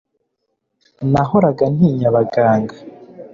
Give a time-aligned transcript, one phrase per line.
[1.11, 2.75] Nahoraga ntinya abaganga